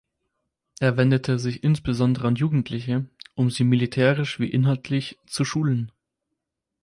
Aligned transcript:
Er 0.79 0.97
wendete 0.97 1.37
sich 1.37 1.63
insbesondere 1.63 2.27
an 2.27 2.33
Jugendliche, 2.33 3.05
um 3.35 3.51
sie 3.51 3.63
militärisch 3.63 4.39
wie 4.39 4.49
inhaltlich 4.49 5.19
zu 5.27 5.45
schulen. 5.45 5.91